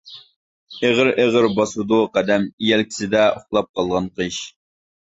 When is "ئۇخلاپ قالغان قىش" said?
3.39-4.43